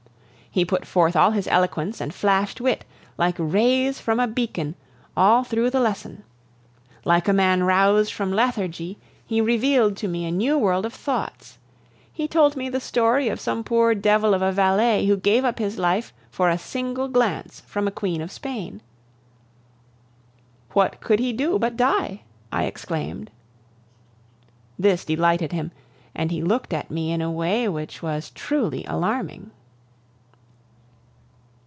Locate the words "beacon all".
4.27-5.45